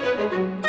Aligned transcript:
Gracias. 0.00 0.67